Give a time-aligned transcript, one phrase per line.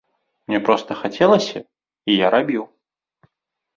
[0.51, 1.59] Мне проста хацелася,
[2.11, 2.63] і я рабіў.